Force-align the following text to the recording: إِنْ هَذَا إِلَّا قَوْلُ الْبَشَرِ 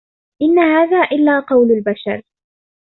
إِنْ 0.41 0.59
هَذَا 0.59 1.03
إِلَّا 1.11 1.39
قَوْلُ 1.39 1.71
الْبَشَرِ 1.71 2.21